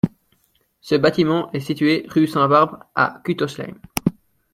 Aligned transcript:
Ce 0.81 0.95
bâtiment 0.95 1.51
est 1.51 1.59
situé 1.59 2.07
rue 2.09 2.25
Sainte-Barbe 2.25 2.79
à 2.95 3.21
Kuttolsheim. 3.23 3.79